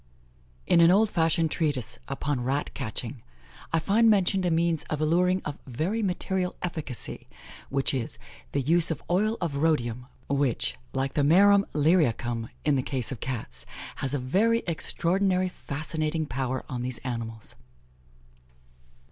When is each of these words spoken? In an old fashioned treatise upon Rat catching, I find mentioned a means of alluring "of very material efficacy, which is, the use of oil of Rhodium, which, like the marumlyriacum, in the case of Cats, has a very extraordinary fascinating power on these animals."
In 0.65 0.81
an 0.81 0.89
old 0.89 1.11
fashioned 1.11 1.51
treatise 1.51 1.99
upon 2.07 2.43
Rat 2.43 2.73
catching, 2.73 3.21
I 3.71 3.77
find 3.77 4.09
mentioned 4.09 4.47
a 4.47 4.49
means 4.49 4.83
of 4.85 4.99
alluring 4.99 5.43
"of 5.45 5.59
very 5.67 6.01
material 6.01 6.55
efficacy, 6.63 7.27
which 7.69 7.93
is, 7.93 8.17
the 8.51 8.61
use 8.61 8.89
of 8.89 9.03
oil 9.11 9.37
of 9.39 9.57
Rhodium, 9.57 10.07
which, 10.27 10.75
like 10.91 11.13
the 11.13 11.21
marumlyriacum, 11.21 12.49
in 12.65 12.75
the 12.77 12.81
case 12.81 13.11
of 13.11 13.19
Cats, 13.19 13.67
has 13.97 14.15
a 14.15 14.17
very 14.17 14.63
extraordinary 14.67 15.49
fascinating 15.49 16.25
power 16.25 16.65
on 16.67 16.81
these 16.81 16.97
animals." 17.03 17.53